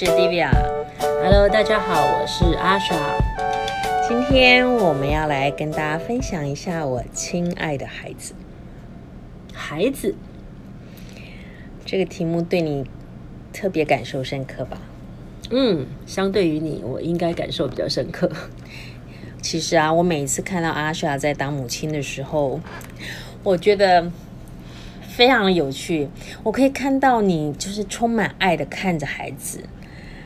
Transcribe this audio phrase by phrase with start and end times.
[0.00, 0.48] 是 Divya。
[1.22, 2.96] Hello，大家好，我是 Asha。
[4.08, 8.32] 今天我们要来跟大家分享一下我亲爱的孩子。
[9.52, 10.14] 孩子，
[11.84, 12.86] 这个题目对你
[13.52, 14.80] 特别感受深刻吧？
[15.50, 18.32] 嗯，相对于你，我应该感受比较深刻。
[19.42, 22.58] 其实啊，我每一次看到 Asha 在当母亲的时候，
[23.42, 24.10] 我觉得
[25.06, 26.08] 非常有趣。
[26.42, 29.62] 我可以看到你就是充满爱的看着孩子，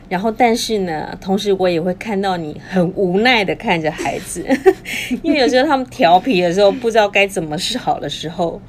[0.09, 4.45] 然后但是呢，同时我也会看到你很无奈的看着孩子，
[5.23, 8.61] 因为有时候他们调皮的时候，不知道该怎么是好的时候，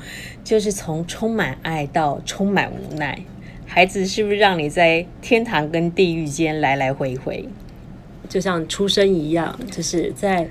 [0.43, 3.19] 就是从充满爱到充满无奈。
[3.65, 7.45] 孩子是不是让你在天堂跟地狱间来来回回？
[8.29, 10.47] 就像出生一样，就是在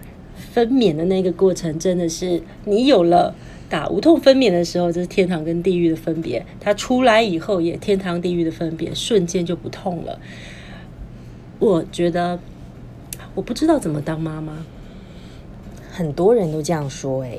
[0.52, 3.34] 分娩的那个过程，真的是你有了
[3.68, 6.44] 打无痛分娩的时候，这是天堂跟地狱的分别。
[6.60, 10.20] 他出来以后，也天堂地狱的分别，瞬间就不痛了。
[11.64, 12.38] 我觉得，
[13.34, 14.58] 我不知道怎么当妈妈，
[15.90, 17.38] 很多人都这样说哎。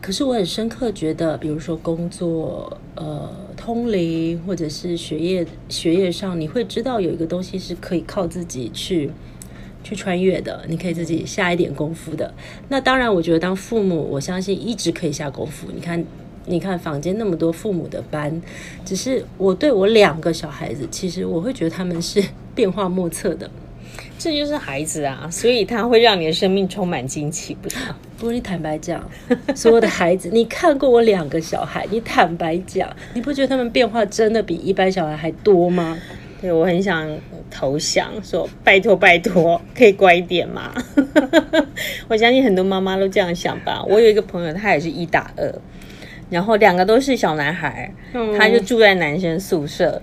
[0.00, 9.10] 可是我很深刻觉得，比如说工作、呃，通灵，或者是学业学业上，你会知道有一个东西是可以靠自己去。
[9.82, 12.32] 去穿越的，你可以自己下一点功夫的。
[12.70, 15.66] 那当然，我觉得当父母，我相信一直可以下功夫。
[15.74, 16.02] 你看，
[16.46, 18.40] 你看房间那么多父母的班，
[18.82, 23.50] 只是我对我两个小孩子，其实我会觉得他们是变化莫测的。
[24.16, 27.96] 这就是孩子啊，所以他会让你的生命充满惊奇，不是吗？
[28.16, 29.04] 不过你坦白讲，
[29.54, 35.98] 所有的孩子，你看过我两个小孩，你坦白讲，你不觉得他们变化真的比一般小孩还多吗？
[36.40, 37.10] 对，我很想
[37.50, 40.72] 投降，说拜托拜托，可以乖一点吗？
[42.08, 43.84] 我相信很多妈妈都这样想吧。
[43.84, 45.52] 我有一个朋友，他也是一打二，
[46.30, 50.00] 然后两个都是小男孩，嗯、他就住在男生宿舍，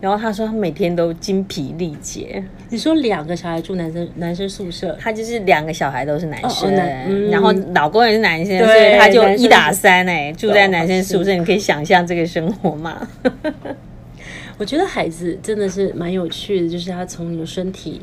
[0.00, 2.42] 然后他说他每天都精疲力竭。
[2.70, 13.08] 你说两个小孩住男生男生宿舍，他就是两个小孩都是男生，哦嗯、然后老公也是男生，所以他就一打三哎，住在男生宿舍，你可以想象这个生活嘛？
[14.58, 18.00] 我觉得孩子真的是蛮有趣的，就是他从你的身体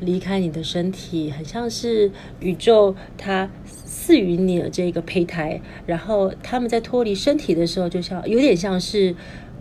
[0.00, 9.14] 离开你的身体，很像是宇宙他赐予你的这个胚胎，然后他们在脱离身体的时候，就像有点像是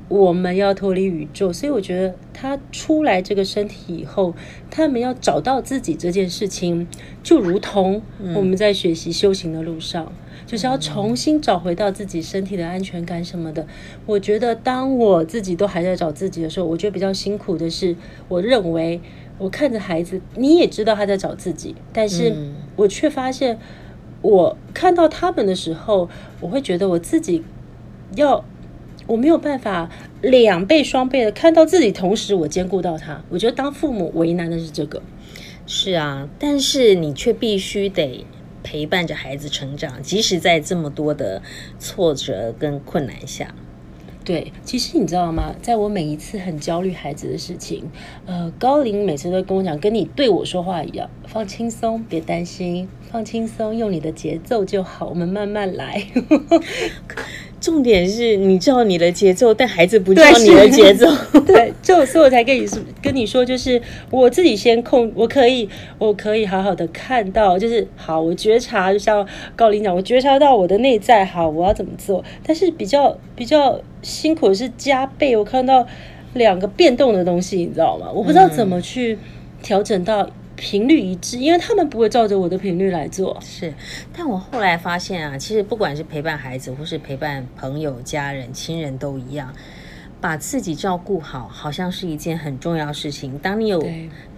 [0.09, 4.36] 我们要脱离宇宙，所以我觉得他出来这个身体以后，
[4.70, 6.86] 他们要找到自己这件事情，
[7.24, 8.02] 就如同
[8.36, 10.12] 我们在学习修行的路上。
[10.46, 13.68] 就是要重新找回到自己身体的安全感什么的。
[14.08, 17.96] 我觉得当我自己都还在找自己的时候，我觉得比较辛苦的是，
[18.28, 19.00] 我认为
[19.38, 22.34] 我看着孩子，你也知道他在找自己，但是
[22.76, 23.59] 我却发现，
[24.24, 26.09] 我看到他们的时候，
[26.40, 27.44] 我会觉得我自己
[28.16, 28.44] 要
[29.09, 29.90] 我没有办法
[30.22, 33.22] 两倍双倍的看到自己，同时我兼顾到他。
[33.30, 35.02] 我觉得当父母为难的是这个。
[35.68, 38.25] 是啊，但是你却必须得。
[38.62, 41.42] 陪伴着孩子成长，即使在这么多的
[41.80, 43.56] 挫折跟困难下，
[44.25, 45.56] 对，其实你知道吗？
[45.62, 47.90] 在我每一次很焦虑孩子的事情，
[48.26, 56.06] 呃，高龄每次都跟我讲，跟你对我说话一样，放轻松，别担心，放轻松，用你的节奏就好，我们慢慢来。
[57.59, 61.06] 重点是你知道你的节奏，但孩子不知道你的节奏。
[61.46, 72.24] 对，就所以我才跟你说，跟你说，就是我自己先控，我可以，我可以好好的看到，就是好，我觉察，就像高林讲，我觉察到我的内在，好，我要怎么做？
[72.46, 75.86] 但是比较比较辛苦的是加倍，我看到
[76.34, 78.08] 两个变动的东西，你知道吗？
[78.14, 79.18] 我不知道怎么去
[79.62, 80.30] 调整到。
[80.59, 83.38] 频率一致，因为他们不会照着我的频率来做。
[83.40, 83.74] 是，
[84.14, 89.53] 但我后来发现啊，其实不管是陪伴孩子，或是陪伴朋友、家人、亲人都一样，
[90.20, 93.40] 把自己照顾好，好像是一件很重要的事情。
[93.40, 93.81] 当你有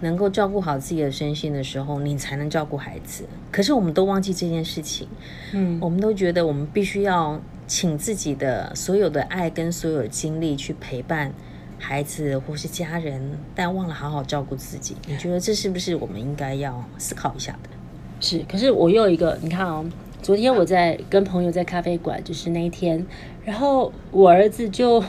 [0.00, 3.24] 能够照顾好自己的身心的时候，你才能照顾孩子。
[3.50, 5.08] 可是我们都忘记这件事情，
[5.52, 11.32] 嗯，我们都觉得我们必须要请自己的所有的爱跟所有的精力去陪伴。
[11.82, 13.20] 孩子或是家人，
[13.54, 17.68] 但忘了好好照顾自己，你觉得这是不是我们应该要思考一下的？
[18.20, 19.84] 是，可是我又有一个，你看哦，
[20.22, 23.04] 昨天我在跟朋友在咖啡馆，就是那一天，
[23.44, 25.02] 然后我儿子就。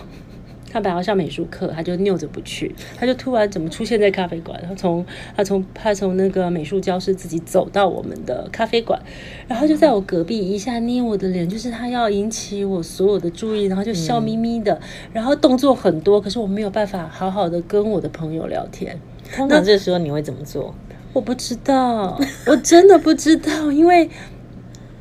[0.73, 2.73] 他本来要上美术课，他就拗着不去。
[2.97, 4.59] 他就突然怎么出现在咖啡馆？
[4.67, 5.05] 他从
[5.37, 8.99] 他从他从那个美术教室自己走到我们的咖啡馆，
[9.47, 14.81] 然后就在我隔壁一下捏我的脸，就是他要引起我所有的注意，然后就笑眯眯的，
[15.13, 18.99] 然后动作很多，可是我没有办法好好的跟我的朋友聊天。
[19.31, 20.73] 通常这时候你会怎么做？
[21.13, 24.09] 我不知道，我真的不知道，因为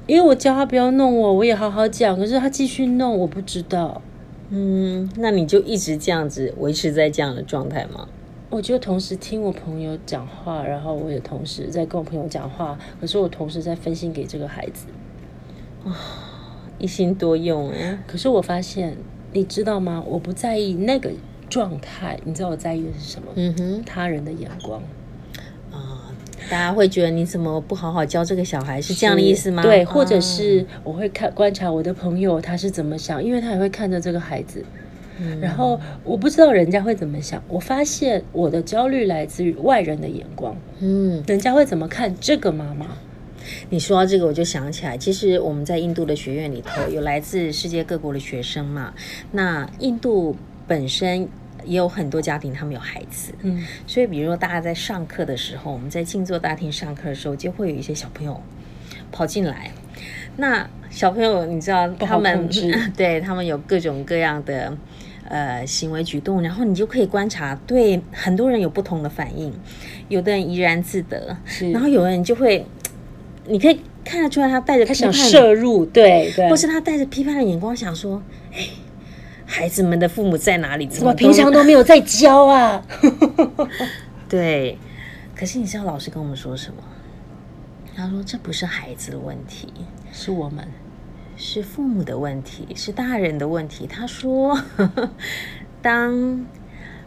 [0.06, 4.02] 因为我叫他不要弄我，我也好好讲，可是他继续弄，我不知道。
[4.54, 8.06] 嗯，那你就一直这样子维持在这样的状态吗？
[8.50, 14.84] 我就同时听我朋友讲话，然后我也同时在跟我朋友讲话，可是我同时在分心给这个孩子，
[15.86, 15.96] 啊，
[16.78, 17.98] 一心多用哎。
[18.06, 18.94] 可是我发现，
[19.32, 20.04] 你知道吗？
[20.06, 21.10] 我不在意那个
[21.48, 23.28] 状态，你知道我在意的是什么？
[23.36, 24.82] 嗯哼，他人的眼光。
[26.46, 28.80] 啊，大家会觉得你怎么不好好教这个小孩？
[28.80, 29.62] 是这样的意思吗？
[29.62, 34.64] 对，或者是我会看观察我的朋友他是怎么想，因为他也会看着这个孩子。
[35.40, 40.56] 然后我不知道人家会怎么想，我发现我的焦虑来自于外人的眼光。
[40.80, 42.86] 嗯，人家会怎么看这个妈妈？
[43.70, 48.94] 你说到这个，我就想起来，其实我们在印度的学院里头有来自世界各国的学生嘛。
[49.30, 50.34] 那印度
[50.66, 51.28] 本身
[51.64, 53.32] 也有很多家庭，他们有孩子。
[53.42, 58.40] 嗯，所以比如说大家在上课的时候，我们在静坐大厅上课的时候，就会有一些小朋友
[59.10, 59.70] 跑进来。
[60.36, 62.48] 那小朋友，你知道他们
[62.96, 64.76] 对他们有各种各样的。
[65.28, 69.50] 呃，行为举动，然后你就可以观察，对很多人有不同的反应，
[70.08, 71.34] 有的人怡然自得，
[71.72, 72.66] 然后有的人就会，
[73.46, 78.20] 你可以看得出来，他带着他想摄入，对 对，或是他带着批判的眼光想说，
[78.52, 78.66] 哎，
[79.52, 80.86] 孩子们的父母在哪里？
[80.86, 82.82] 怎么平常都没有在教啊？
[84.26, 84.78] 对，
[85.36, 86.82] 可是你知道老师跟我们说什么？
[87.94, 89.68] 他说这不是孩子的问题，
[90.10, 90.66] 是我们。
[91.36, 93.86] 是父母的问题，是大人的问题。
[93.86, 95.10] 他说，呵 呵
[95.80, 96.46] 当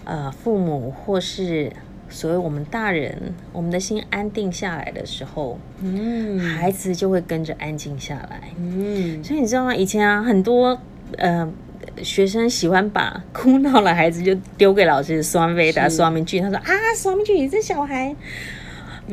[0.04, 1.72] 呃父母或是
[2.10, 8.50] 所谓我们大人，我们的心安定下来的时候，嗯，孩子就会跟着安静下来。
[8.58, 9.74] 嗯，所以你知道吗？
[9.76, 10.78] 以前啊，很多
[11.18, 11.50] 呃
[12.04, 16.42] 学生喜欢把哭闹的孩子就丢给老师，双飞的双明俊。
[16.42, 18.16] 他说啊，双明俊，你这小孩，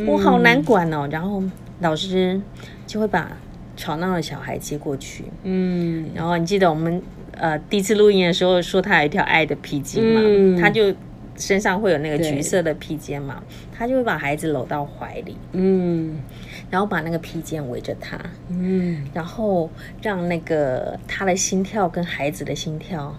[0.06, 1.06] 我好难管哦。
[1.06, 1.42] 嗯、然后
[1.80, 2.40] 老师
[2.86, 3.30] 就会把。
[3.74, 7.02] 吵闹的小孩接过去，嗯，然后你记得我们
[7.32, 10.94] 呃第一次录音的时候说他有一条爱的皮筋嘛，嗯、他就
[11.36, 13.42] 身上会有那个橘色的披肩嘛，
[13.72, 16.18] 他就会把孩子搂到怀里，嗯，
[16.70, 18.18] 然后把那个披肩围着他，
[18.48, 19.70] 嗯，然后
[20.00, 23.16] 让那个他的心跳跟孩子的心跳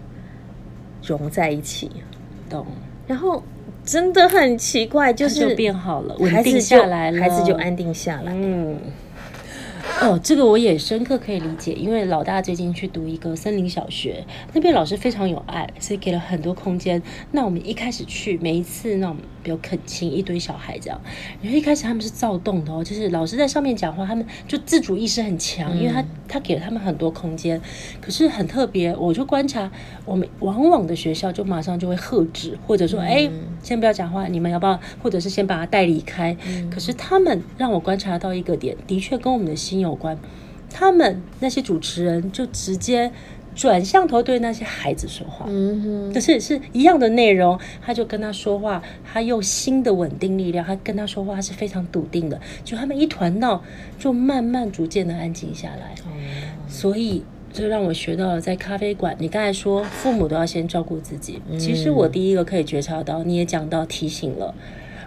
[1.04, 1.92] 融在一起，
[2.50, 2.66] 懂？
[3.08, 3.44] 然后
[3.84, 8.80] 真的很奇怪，就是就变好了，稳定下来了，孩子就安定下来，嗯。
[10.04, 17.02] 哦，这个我也深刻可以理解，因为老大最近去读一个森林小学，那边老师非常有爱，所以给了很多空间。
[17.32, 21.00] 那我们一开始去，每一次那种比如恳亲一堆小孩这样，
[21.42, 27.62] 然后一开始他们是躁动的哦，就是老师在上面讲话，他们就自主意识很强，因为他他给了他们很多空间。
[28.02, 29.72] 可是很特别，我就观察，
[30.04, 33.30] 我们往往的学校就马上就会喝止，或者说，哎，
[33.62, 34.78] 先不要讲话，你们要不要？
[35.02, 36.36] 或者是先把他带离开。
[36.70, 40.18] 可是他们让我观察到一个点，的确跟我们的心有关。
[40.70, 43.12] 他们那些主持人就直接
[43.54, 52.42] 转向头对那些孩子说话，嗯哼，就是是一样的内容，他就跟他说话，他用新的稳定力量，他跟他说话是非常笃定的。
[52.64, 53.62] 就他们一团闹，
[54.00, 55.94] 就慢慢逐渐的安静下来。
[56.08, 64.56] 嗯，所以就让我学到了，在咖啡馆，你刚才说父母都要先照顾自己，其实我第一个可以觉察到，你也讲到提醒了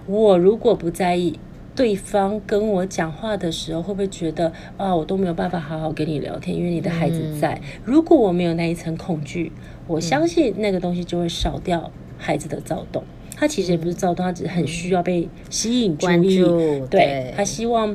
[0.07, 1.41] 我，如果不在意。
[1.77, 7.53] 对方跟我讲话的时候，会不会觉得啊，我都没有办法好好跟你聊天，因为你的孩子在。
[7.55, 9.53] 嗯、如果我没有那一层恐惧，
[9.87, 13.05] 我相信那个东西就会少掉孩子的躁动。
[13.37, 16.39] 他其实也不是躁动，他只是很需要被吸引注意。
[16.39, 17.95] 对，对他希望，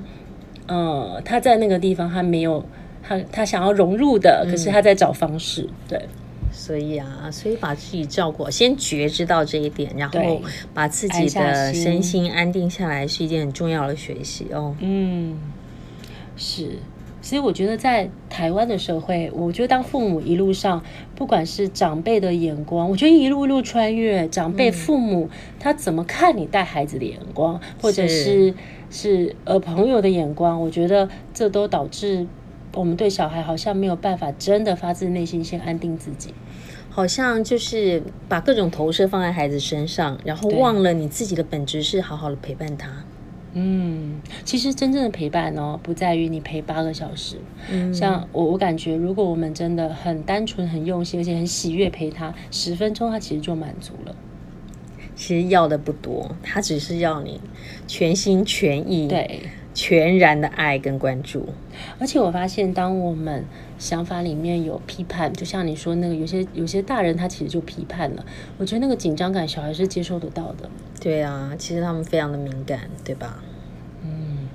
[0.68, 2.64] 呃，他在那个地方，他没有
[3.02, 5.68] 他他想要融入的，可是他在找方式。
[5.88, 6.00] 对。
[6.52, 10.42] 所以啊，所以把自己照顾，先觉知到这一点，然后
[10.74, 14.76] 把自己的身心安定下来，是一件很重要的学习哦。
[14.80, 15.40] 嗯，
[16.36, 16.80] 是。
[17.24, 20.84] 所以我觉得在台湾的社会，我觉得当父母一路上，
[21.16, 28.56] 不管是长辈的眼光，我觉得一路一路穿越长辈、父母，嗯、他怎么看你带孩子的眼光，或者是是，
[28.90, 32.26] 是呃朋友的眼光，我觉得这都导致。
[32.74, 36.34] 我们对小孩好像没有办法真的发自内心先安定自己，
[36.90, 42.90] 好像就是把各种投射放在孩子身上，然后忘了你自己的本质是好好的陪伴他。
[43.54, 47.36] 嗯，其实真正的陪伴哦，不在于你陪八个小时。
[47.70, 54.16] 嗯，像我，我感觉如果我们真的很单纯、很用心，而且很喜悦陪他十分钟，他其实就满足了。
[55.18, 57.42] 其实要的不多，他只是要你
[57.88, 59.10] 全心全意。
[59.10, 59.42] 对。
[59.74, 61.48] 全然的爱跟关注，
[61.98, 63.46] 而且我发现，当我们
[63.80, 68.26] 想法里面有批判，就像你说那个，有些有些大人他其实就批判了。
[68.58, 70.70] 我觉得那个紧张感，小孩是接受得到的。
[71.00, 73.42] 对啊，其实他们非常的敏感，对吧？
[74.04, 74.50] 嗯。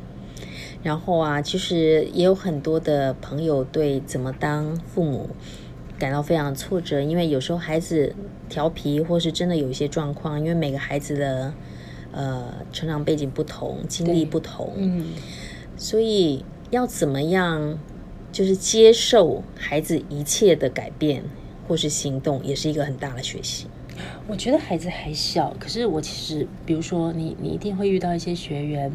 [0.82, 5.30] 然后啊，其实也有很多的朋友对怎么当父母
[5.98, 8.14] 感到非常挫折，因为有时候孩子
[8.48, 11.52] 调皮，或是真的有一些状况，因为每个孩子的
[12.12, 15.06] 呃成长背景不同，经历不同，嗯，
[15.76, 17.78] 所以要怎么样，
[18.32, 21.24] 就是接受孩子一切的改变
[21.66, 23.66] 或是行动，也是一个很大的学习。
[24.28, 28.92] 我觉得孩子还小，可是我其实，比如说你，你一定会遇到一些学员，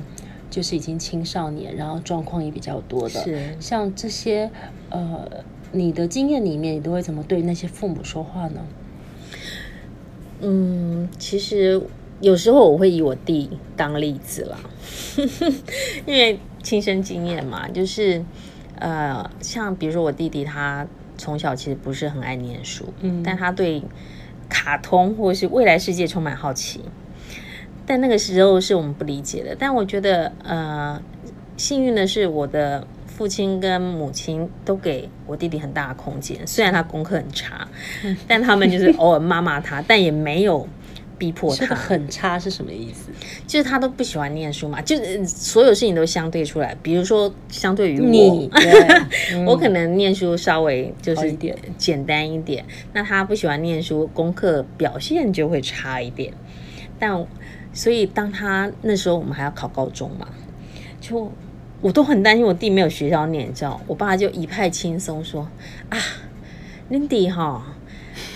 [0.50, 3.56] 就是已经青少年，然后状况也比较多的，是。
[3.60, 4.52] 像这些，
[4.90, 8.62] 呃，你的经验里面，你都会怎么对那些父母说话呢？
[10.42, 11.82] 嗯，其实
[12.22, 14.58] 有时候我会以我弟当例子啦，
[16.06, 18.24] 因为亲身经验嘛，就是，
[18.80, 20.88] 呃，像比如说我弟弟，他
[21.18, 23.82] 从小其实不是很爱念书，嗯，但他对。
[24.54, 26.82] 卡通或者是未来世界充满好奇，
[27.86, 29.56] 但那个时候是我们不理解的。
[29.58, 31.02] 但我觉得，呃，
[31.56, 36.46] 幸运的是，我的父亲跟母亲都给我弟弟很大的空间。
[36.46, 37.66] 虽然他功课很差，
[38.28, 40.68] 但他们就是偶尔骂骂他，但也没有
[41.22, 41.76] 逼迫他。
[41.76, 43.12] 很差是什么意思？
[43.46, 46.76] 就是他都不喜欢念书嘛，就是所有事情都相对出来。
[46.82, 48.50] 比如说，相对于我，你
[49.36, 51.32] 嗯、我可能念书稍微就是
[51.78, 56.34] 简单一点，那他不喜欢念书，功课表现就会差一点。
[56.98, 57.24] 但
[57.72, 60.28] 所以当他那时候我们还要考高中嘛，
[61.00, 61.32] 就
[61.82, 65.48] 我都很担心我弟没有学校念，你知道，我爸就一派轻松说
[65.90, 66.00] 啊，
[66.90, 67.76] 你弟哈。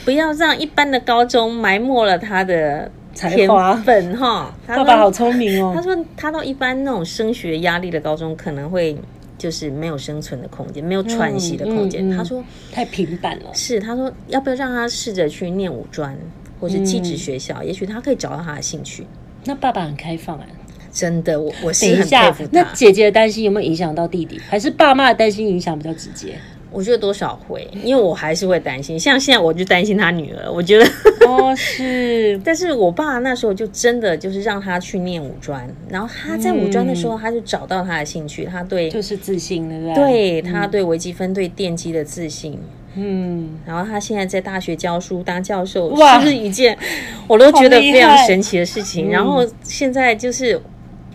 [0.03, 3.49] 不要让一般的高中埋没了他的天
[3.83, 4.53] 分哈。
[4.67, 5.71] 爸爸好聪明哦。
[5.75, 8.97] 他说他到一般那种升学压力的高中，可能会
[9.37, 12.09] 就是没有生存的空间，没有喘息的空间。
[12.11, 13.45] 他说太平板了。
[13.53, 16.17] 是，他说要不要让他试着去念五专
[16.59, 19.05] 或是技职学校，也许他可以找到他的兴趣。
[19.45, 20.45] 那爸爸很开放啊，
[20.91, 22.49] 真的，我我是很佩服他。
[22.51, 24.39] 那姐姐的担心有没有影响到弟弟？
[24.49, 26.35] 还是爸妈的担心影响比较直接？
[26.75, 28.99] 我觉得多少会，因为我还是会担心。
[28.99, 30.85] 像现在我就担心他女儿，我觉得
[31.25, 40.41] 哦 是，但是我爸那时候就真的就是让他去念五专，然后他在五专的时候，他就找到他的兴趣，他对就是自信，对不对？
[40.41, 42.59] 对，他对微积分、对电机的自信，
[42.95, 46.77] 嗯，然后他现在在大学教书当教授，哇，是一件
[47.25, 49.09] 我都觉得非常神奇的事情。
[49.09, 50.61] 然后现在就是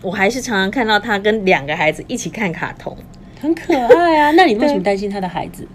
[0.02, 2.96] 我还是常常看到他跟两个孩子一起看卡通。
[3.40, 4.30] 很可爱啊！
[4.32, 5.66] 那你为什么担心他的孩子？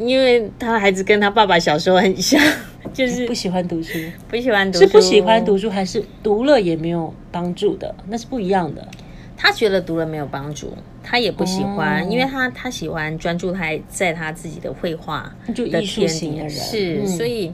[0.00, 2.40] 因为他的孩子跟他爸爸小时候很像，
[2.92, 7.94] 就是不喜欢读书，不喜欢读书，是不喜欢读书，还是读了也没有帮助的？
[8.08, 8.88] 那是不一样的。
[9.36, 17.52] 他觉得读了没有帮助，他也不喜欢，哦、因为他他喜欢专注他在他自己的绘画就艺术型的人是，嗯、所以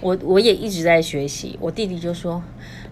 [0.00, 1.56] 我我也一直在学习。
[1.60, 2.42] 我弟弟就说。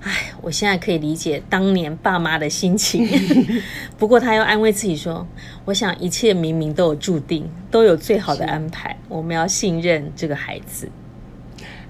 [0.02, 3.06] 唉，我现在可以理解当年爸妈的心情，
[3.98, 5.26] 不过他又安慰自己说
[5.66, 10.88] ：“我想一切明明都有注定，都有最好的安排，我们要信任这个孩子。”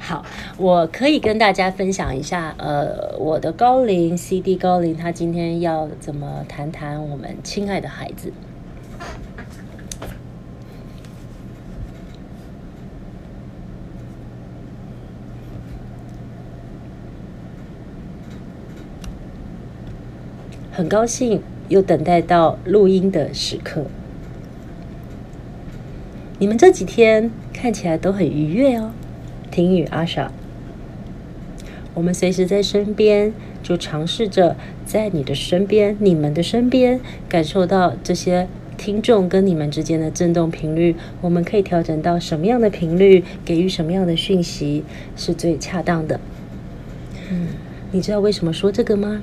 [0.03, 0.25] 好，
[0.57, 8.33] 我可以跟大家分享一下，呃，我的高龄 CD 高龄，他今天要怎么谈谈我们亲爱的孩子。
[20.81, 23.85] 很高兴又等待到录音的时刻。
[26.39, 28.93] 你们这几天看起来都很愉悦哦，
[29.51, 30.33] 婷雨、阿莎。
[31.93, 34.57] 我们随时在身边，就尝试着
[34.87, 40.97] 在你的身边、你们的身边，感受到这些听众跟你们之间的震动频率。
[41.21, 44.83] 我们可以调整到什么样的频率，给予什么样的讯息
[45.15, 46.19] 是最恰当的。
[47.31, 47.49] 嗯，
[47.93, 49.21] 你知道为什么说这个吗？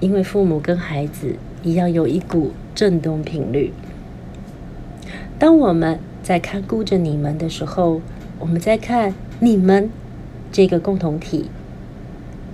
[0.00, 3.72] 因为父母跟孩子一样有一股振动频率。
[5.38, 8.00] 当我们在看顾着你们的时候，
[8.38, 9.90] 我们在看你们
[10.50, 11.50] 这个共同体，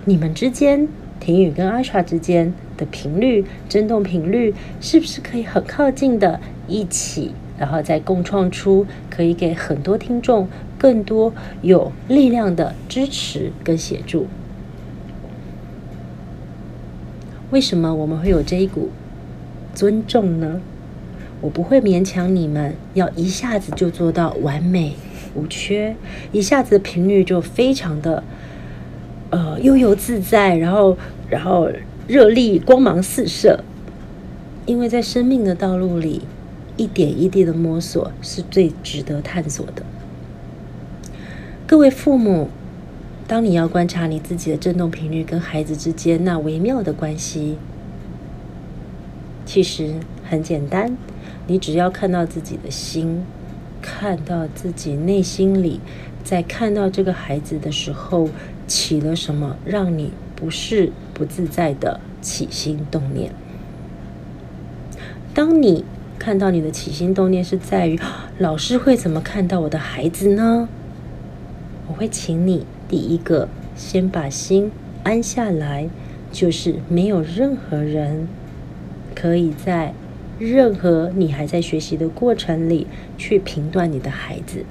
[0.05, 0.89] 你们之间，
[1.21, 10.49] 婷雨跟阿莎之间的频率、振动频率，是不是可以很靠近的一起，然后再共创出可以给很多听众
[10.79, 11.33] 更多
[11.63, 14.27] 有力量的支持跟协助？
[17.55, 18.91] 为什么我们会有这一股
[19.77, 20.61] 尊重呢？
[21.41, 24.97] 我不会勉强你们要一下子就做到完美
[25.37, 25.95] 无缺，
[26.33, 28.25] 一下子频率就非常的
[29.31, 30.99] 呃悠游自在，然后
[31.31, 31.71] 然后
[32.09, 33.61] 热力光芒四射。
[34.67, 36.23] 因为在生命的道路里，
[36.77, 39.85] 一点一滴的摸索是最值得探索的。
[41.69, 42.49] 各位父母。
[43.27, 47.57] 当你要观察你自己的振动频率跟孩子之间那微妙的关系，
[49.47, 49.95] 其实
[50.29, 50.97] 很简单，
[51.47, 53.25] 你只要看到自己的心，
[53.81, 55.81] 看到自己内心里，
[56.23, 58.29] 在看到这个孩子的时候，
[58.67, 63.33] 起了什么让你不是不自在的起心动念。
[65.33, 65.85] 当你
[66.19, 67.99] 看到你的起心动念是在于
[68.39, 70.69] 老师会怎么看到我的孩子呢？
[71.89, 74.71] 我会请你第一个先把心
[75.03, 75.89] 安下来，
[76.31, 78.29] 就是没有任何人
[79.15, 79.95] 可以在
[80.39, 82.87] 任何你还在学习的过程里
[83.17, 84.65] 去评断你的孩子。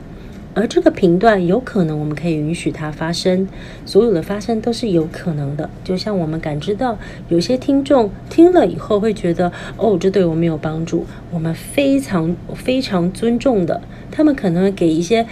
[0.55, 3.47] 而这个评断有可能，我们可以允许它发生，
[3.87, 5.67] 所有的发生都是有可能的。
[5.83, 11.07] 就像我们感知到有些听众听了以后会觉得，哦，这对我没有帮助。
[11.31, 15.25] 我们非常非常尊重的，他们可能给一些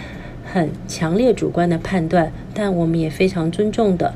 [0.52, 4.12] 很强烈主观的判断，但我们也非常尊重的，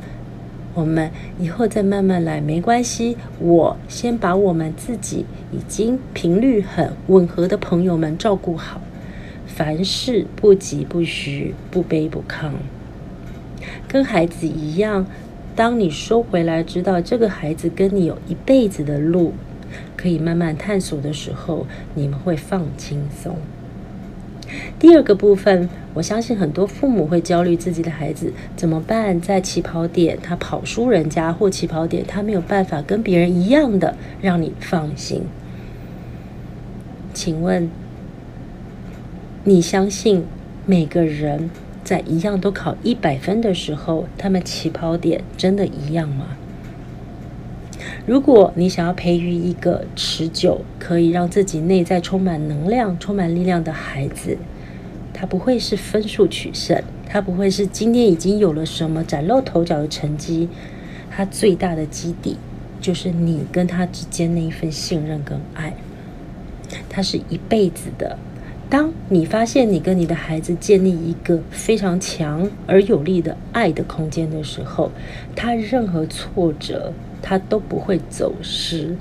[0.74, 3.16] 我们以后再慢慢来，没关系。
[3.38, 8.82] 我先把我们自己已经频率很吻合的朋友们照顾好。
[9.46, 12.50] 凡事不急不徐，不卑不亢，
[13.88, 15.06] 跟孩子一样。
[15.54, 19.32] 当你收回来，知道这个孩子跟你有一辈子的路
[19.96, 23.38] 可以慢慢探索的时候，你们会放轻松。
[24.78, 35.22] 第二个部分，我相信很多父母会焦虑自己的孩子怎么办，在起跑点他跑输人家，或起跑点他没有办法跟别人一样的让你放心。
[37.14, 37.70] 请问？
[39.44, 40.24] 你相信
[40.66, 41.50] 每个人
[41.84, 46.36] 在一样都考一百分的时候，他们起跑点真的一样吗？
[48.06, 54.36] 如果你想要培育一个持久可以让自己内在充满能量、充满力量的孩子，
[55.12, 60.48] 他不会是分数取胜，他不会是今天已经有了什么崭露头角的成绩，
[61.10, 62.36] 他最大的基底
[62.80, 65.74] 就是你跟他之间那一份信任跟爱，
[66.88, 68.18] 他是一辈子的。
[68.68, 74.90] 当你发现你跟你的孩子建立一个非常强而有力的爱的空间的时候，
[75.36, 76.92] 他任何挫折
[77.28, 78.96] 他都不会走失。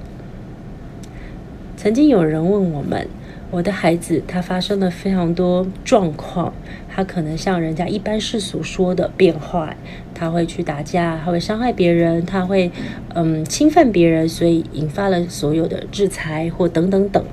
[1.78, 3.08] 曾经有人问我们，
[3.52, 6.52] 我的孩子他发生了非常多状况，
[6.90, 9.78] 他可能像人家一般世俗说的变坏，
[10.16, 12.72] 他会去打架，他会伤害别人，他会
[13.14, 17.24] 嗯侵犯别人，所以引发了所有的制裁或等等等。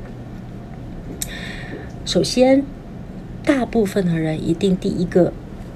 [2.05, 2.63] 首先，
[3.43, 5.33] 大部分的人一定第一个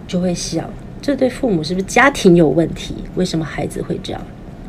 [0.07, 0.69] 就会想，
[1.01, 2.97] 这对父母是不是家庭有问题？
[3.15, 4.21] 为什么孩子会这样？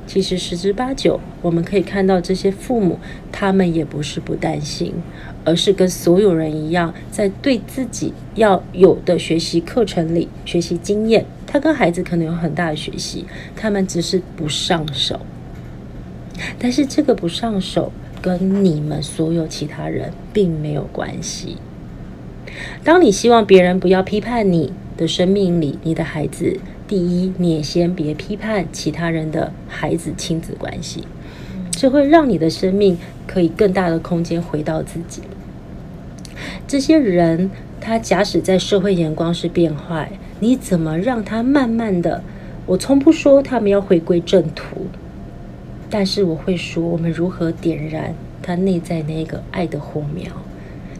[0.07, 2.97] 其实十之八九，我们可以看到这些父母，
[3.31, 4.93] 他们也不是不担心，
[5.43, 11.25] 而是跟所有人一样，在对自己要有的学习课程里学习经验。
[11.45, 15.19] 他跟孩子可能有很大的学习，他们只是不上手。
[16.57, 17.91] 但是这个不上手，
[18.21, 21.57] 跟你们所有其他人并没有关系。
[22.83, 31.04] 当你希望别人不要批判你的生命里，你的孩子，第一，你也先别批判其他人的孩子亲子关系，
[31.69, 35.21] 这会让你的生命可以更大的空间回到自己。
[36.65, 42.23] 这些人，他假使在社会眼光是变坏，你怎么让他慢慢的？
[42.65, 44.88] 我从不说他们要回归正途。
[45.89, 50.32] 但是我会说，我们如何点燃他内在那个爱的火苗？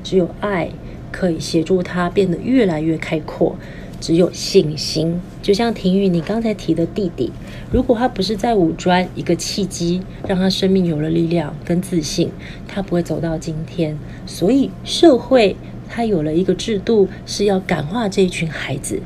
[0.04, 0.70] 只有爱
[1.14, 3.56] 可以协助他变得越来越开阔。
[4.00, 7.32] 只有信心，就像婷宇你刚才提的弟弟，
[7.72, 12.30] 如果他不是在五专一个契机，让他生命有了力量跟自信，
[12.68, 13.98] 他不会走到今天。
[14.26, 15.56] 所以社会
[15.90, 19.02] 他有了一个制度，是要感化这一群孩子。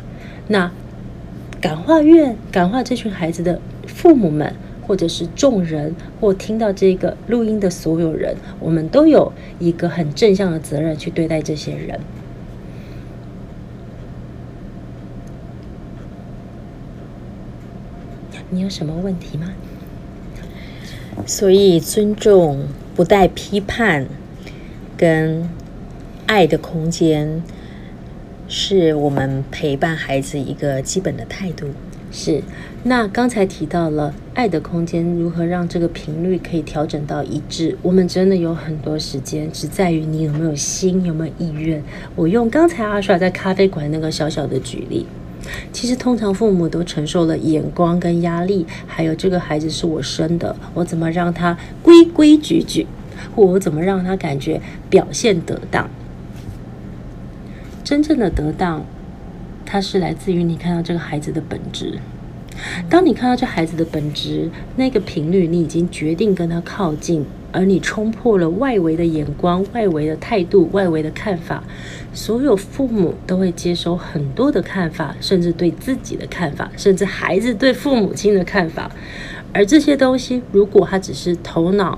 [0.47, 0.71] 那
[1.59, 4.53] 感化院感化这群孩子的父母们。
[4.87, 11.97] 或者是众人，或听到这个录音的所有人，我们都有一个很正向的责任去对待这些人。
[18.53, 19.47] 你有什么问题吗？
[21.25, 24.05] 所以尊重不带批判，
[24.97, 25.49] 跟
[26.25, 27.41] 爱的空间，
[28.49, 31.67] 是我们陪伴孩子一个基本的态度。
[32.11, 32.41] 是，
[32.83, 37.77] 那刚才提到了爱的空间，如何让这个频率可以调整到一致？
[37.81, 41.81] 我们真的有很多时间，只在于你有没有心，有没有意愿。
[42.17, 45.05] 我用刚才阿帅在咖啡馆那个小小的举例，
[45.71, 52.87] 其实通常父母都承受了眼光跟压力，还有这个孩子是我生的，我怎么让他规规矩矩，
[53.35, 55.89] 或我怎么让他感觉表现得当？
[57.83, 58.85] 真正的得当。
[59.63, 61.97] 它是来自于你看到这个孩子的本质，
[62.89, 71.63] 当你看到这孩子的本质，那个频率，你已经决定跟他靠近，而你冲破了外围的眼光、外围的态度、外围的看法。
[72.13, 78.91] 所有父母都会接收很多的看法，甚至对自己的看法，甚至孩子对父母亲的看法。
[79.53, 81.97] 而这些东西，如果它只是头脑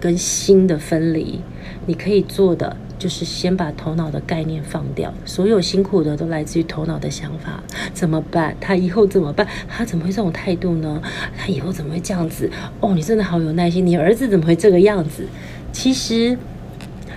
[0.00, 1.40] 跟心的分离，
[1.86, 2.76] 你可以做的。
[2.98, 7.62] 就是先把头脑的概念放掉，所有辛苦的都来自于头脑的想法。
[7.92, 8.56] 怎么办？
[8.60, 9.46] 他以后怎么办？
[9.68, 11.02] 他怎么会这种态度呢？
[11.36, 12.50] 他以后怎么会这样子？
[12.80, 13.84] 哦，你真的好有耐心。
[13.84, 15.26] 你儿子怎么会这个样子？
[15.72, 16.38] 其实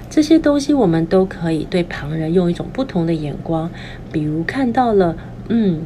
[0.09, 3.69] 这些东西我们都可以对旁人用一种不同的眼光，
[4.11, 5.15] 比如看到了，
[5.49, 5.81] 嗯，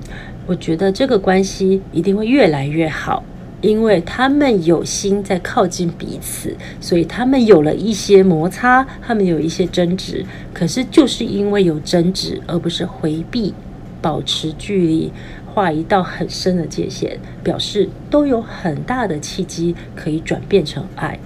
[0.45, 3.23] 我觉得这个关系一定会越来越好。
[3.61, 10.25] 因为他们有心在靠近彼此，所以他们有了一些摩擦，他们有一些争执。
[10.53, 13.53] 可是就是因为有争执，而不是回避、
[14.01, 15.13] 保持距离、
[15.53, 21.19] 画一道很深的界限，表示都有很大的契机可以转变成爱。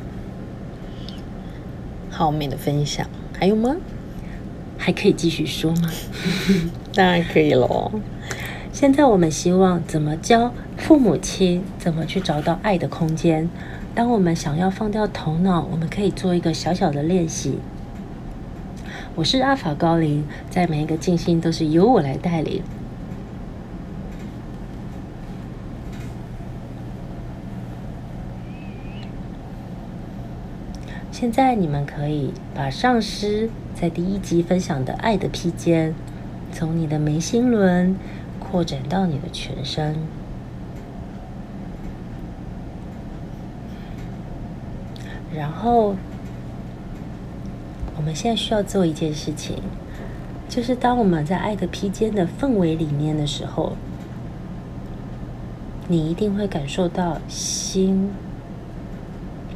[2.10, 3.76] 好美的分享，还有吗？
[4.78, 5.90] 还可以继续说吗？
[6.94, 7.92] 当然可以喽。
[8.76, 13.50] 现在我们希望怎么教父母亲怎么去找到爱的空间？
[13.96, 17.58] 当我们想要放掉头脑，我们可以做一个小小的练习。
[19.16, 22.62] 我是阿法高林，在每一个静心都是由我来带领。
[31.14, 35.96] 现在你们可以把上师在第一集分享的爱的披肩，
[36.52, 37.96] 从你的眉心轮。
[38.56, 39.98] 扩展到你的全身，
[45.36, 45.94] 然后
[47.98, 49.58] 我们现在需要做一件事情，
[50.48, 53.76] 就是当我们在爱的披肩的氛围里面的时候，
[55.90, 58.10] 你一定会感受到心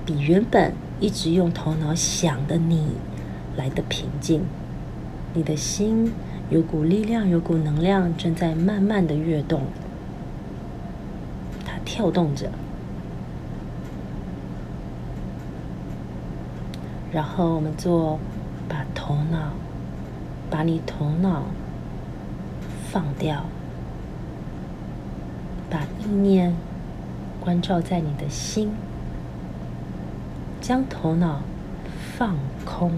[0.05, 2.97] 比原本一直用头脑想的你
[3.55, 4.41] 来的平静，
[5.33, 6.11] 你的心。
[6.49, 9.61] 有股力量，有股能量正在慢慢的跃动，
[11.63, 12.49] 它跳动着。
[17.11, 18.19] 然后我们做，
[18.67, 19.51] 把头脑，
[20.49, 21.43] 把你头脑
[22.91, 23.45] 放掉，
[25.69, 26.55] 把意念
[27.39, 28.71] 关照在你的心，
[30.59, 31.41] 将头脑
[32.17, 32.35] 放
[32.65, 32.91] 空。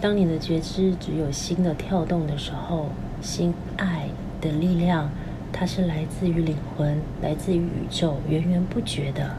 [0.00, 2.86] 当你的觉知只有心的跳动的时候，
[3.20, 4.08] 心爱
[4.40, 5.10] 的力量，
[5.52, 9.36] 它是来自于灵魂，来自于宇宙，源源不绝的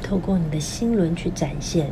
[0.00, 1.90] 透过你的心轮去展现。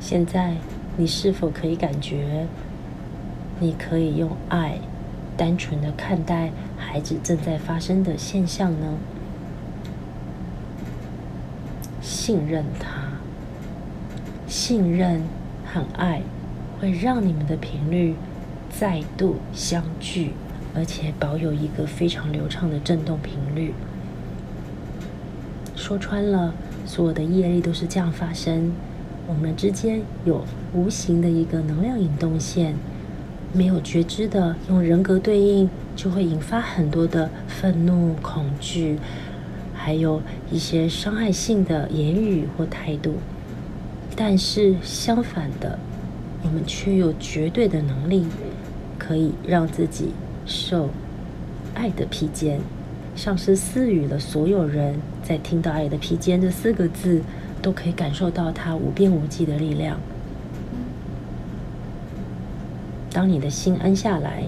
[0.00, 0.56] 现在，
[0.96, 2.48] 你是否可以感觉，
[3.60, 4.80] 你可以用爱，
[5.36, 8.98] 单纯的看待孩子正在发生的现象呢？
[12.30, 12.86] 信任他，
[14.46, 15.20] 信任
[15.66, 16.22] 和爱
[16.78, 18.14] 会让你们的频率
[18.70, 20.30] 再度相聚，
[20.72, 23.74] 而且保有一个非常流畅的振动频率。
[25.74, 26.54] 说穿了，
[26.86, 28.70] 所有的业力都是这样发生。
[29.26, 32.76] 我们之间有无形的一个能量引动线，
[33.52, 39.00] 没有觉知的用人格对应，就会引发很多的愤怒、恐惧。
[39.82, 40.20] 还有
[40.52, 43.14] 一些伤害性的言语或态度，
[44.14, 45.78] 但是相反的，
[46.42, 48.26] 我们却有绝对的能力，
[48.98, 50.10] 可以让自己
[50.44, 50.90] 受
[51.74, 52.60] 爱的披肩。
[53.16, 57.22] 上师赐予了所有人在听到“爱的披肩”这四个字，
[57.62, 59.98] 都可以感受到它无边无际的力量。
[63.10, 64.44] 当你的心安下来，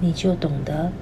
[0.00, 0.92] 你就懂得。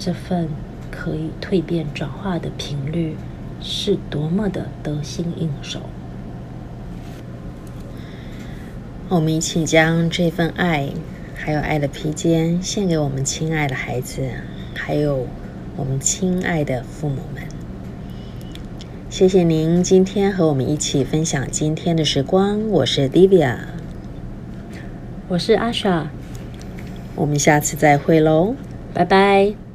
[0.00, 0.48] 这份
[0.90, 3.14] 可以蜕变转化的频率，
[3.60, 5.80] 是多么的得心应手。
[9.10, 10.88] 我们一起将这份爱，
[11.34, 14.26] 还有爱的披肩，献给我们亲爱的孩子，
[14.74, 15.26] 还有
[15.76, 17.42] 我们亲爱的父母们。
[19.10, 22.66] 谢谢您今天和我们一起分享今天的时光。
[22.70, 23.56] 我是 Divya，
[25.28, 26.06] 我是阿 Sha，
[27.14, 28.54] 我们下次再会喽，
[28.94, 29.69] 拜拜。